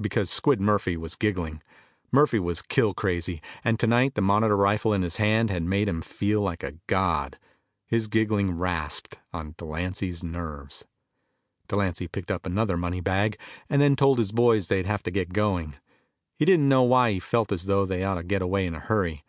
Because 0.00 0.30
Squid 0.30 0.60
Murphy 0.60 0.96
was 0.96 1.16
giggling. 1.16 1.60
Murphy 2.12 2.38
was 2.38 2.62
kill 2.62 2.94
crazy, 2.94 3.42
and 3.64 3.76
tonight 3.76 4.14
the 4.14 4.20
Monitor 4.20 4.56
rifle 4.56 4.92
in 4.94 5.02
his 5.02 5.16
hands 5.16 5.50
had 5.50 5.64
made 5.64 5.88
him 5.88 6.00
feel 6.00 6.40
like 6.42 6.62
a 6.62 6.74
god. 6.86 7.40
His 7.84 8.06
giggling 8.06 8.56
rasped 8.56 9.18
on 9.32 9.56
Delancy's 9.58 10.22
nerves. 10.22 10.84
Delancy 11.66 12.06
picked 12.06 12.30
up 12.30 12.46
another 12.46 12.76
money 12.76 13.00
bag, 13.00 13.36
and 13.68 13.82
then 13.82 13.96
told 13.96 14.20
his 14.20 14.30
boys 14.30 14.68
they'd 14.68 14.86
have 14.86 15.02
to 15.02 15.10
get 15.10 15.32
going. 15.32 15.74
He 16.36 16.44
didn't 16.44 16.68
know 16.68 16.84
why 16.84 17.10
he 17.10 17.18
felt 17.18 17.50
as 17.50 17.64
though 17.66 17.84
they 17.84 18.04
ought 18.04 18.14
to 18.14 18.22
get 18.22 18.42
away 18.42 18.66
in 18.66 18.76
a 18.76 18.78
hurry. 18.78 19.24